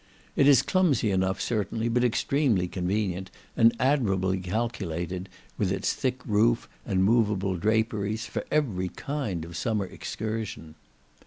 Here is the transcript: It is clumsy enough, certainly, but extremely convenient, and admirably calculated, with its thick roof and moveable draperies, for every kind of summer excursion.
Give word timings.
It 0.35 0.47
is 0.47 0.63
clumsy 0.63 1.11
enough, 1.11 1.39
certainly, 1.39 1.87
but 1.87 2.03
extremely 2.03 2.67
convenient, 2.67 3.29
and 3.55 3.71
admirably 3.79 4.39
calculated, 4.39 5.29
with 5.59 5.71
its 5.71 5.93
thick 5.93 6.25
roof 6.25 6.67
and 6.87 7.03
moveable 7.03 7.55
draperies, 7.55 8.25
for 8.25 8.43
every 8.49 8.89
kind 8.89 9.45
of 9.45 9.55
summer 9.55 9.85
excursion. 9.85 10.73